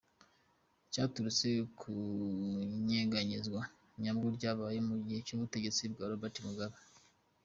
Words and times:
Cyaturutse 0.91 1.47
ku 1.79 1.91
inyeganyezwa 2.77 3.61
ryabwo 3.97 4.27
ryabaye 4.37 4.79
mu 4.87 4.95
gihe 5.05 5.19
cy'ubutegetsi 5.27 5.81
bwa 5.91 6.05
Robert 6.11 6.35
Mugabe. 6.45 6.77